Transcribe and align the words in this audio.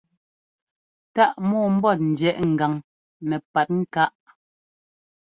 Táʼ 1.15 1.31
mɔɔmbɔ́t 1.49 1.99
njiɛ́ʼ 2.09 2.39
ŋgan 2.51 2.73
nɛpatŋkáʼ. 3.27 4.13